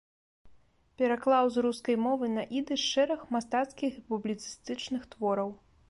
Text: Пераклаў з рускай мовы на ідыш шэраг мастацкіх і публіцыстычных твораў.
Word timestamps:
Пераклаў 1.01 1.45
з 1.57 1.65
рускай 1.67 1.95
мовы 2.07 2.25
на 2.39 2.43
ідыш 2.63 2.81
шэраг 2.95 3.19
мастацкіх 3.37 3.91
і 4.01 4.05
публіцыстычных 4.13 5.01
твораў. 5.15 5.49